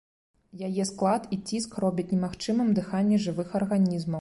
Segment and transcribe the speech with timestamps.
[0.67, 4.09] Яе склад і ціск робяць немагчымым дыханне жывых арганізмаў.